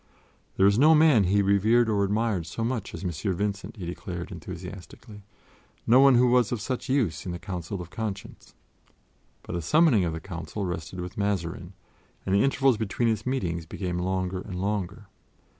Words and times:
There 0.57 0.65
was 0.65 0.79
no 0.79 0.95
man 0.95 1.25
whom 1.25 1.31
he 1.33 1.41
revered 1.43 1.87
or 1.87 2.03
admired 2.03 2.47
so 2.47 2.63
much 2.63 2.95
as 2.95 3.03
M. 3.03 3.11
Vincent, 3.35 3.77
he 3.77 3.85
declared 3.85 4.31
enthusiastically; 4.31 5.21
no 5.85 5.99
one 5.99 6.15
who 6.15 6.25
was 6.31 6.51
of 6.51 6.59
such 6.59 6.89
use 6.89 7.23
in 7.23 7.31
the 7.31 7.37
Council 7.37 7.79
of 7.79 7.91
Conscience. 7.91 8.55
But 9.43 9.53
the 9.53 9.61
summoning 9.61 10.03
of 10.03 10.13
the 10.13 10.19
Council 10.19 10.65
rested 10.65 10.99
with 11.01 11.19
Mazarin, 11.19 11.73
and 12.25 12.33
the 12.33 12.41
intervals 12.43 12.77
between 12.77 13.09
its 13.09 13.27
meetings 13.27 13.67
became 13.67 13.99
longer 13.99 14.41
and 14.41 14.55
longer. 14.59 15.05